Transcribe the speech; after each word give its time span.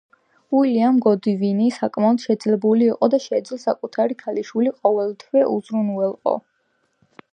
უილიამ 0.59 0.95
გოდვინი 1.05 1.67
საკმაოდ 1.75 2.23
შეძლებული 2.23 2.87
იყო 2.93 3.09
და 3.15 3.19
შეეძლო 3.27 3.59
საკუთარი 3.67 4.17
ქალიშვილი 4.23 4.73
ყოველივეთი 4.79 5.45
უზრუნველყო. 5.59 6.35